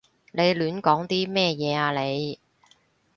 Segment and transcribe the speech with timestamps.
[0.31, 2.39] 你亂講啲乜嘢啊你？